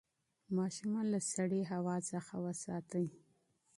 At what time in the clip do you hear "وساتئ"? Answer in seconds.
2.45-3.07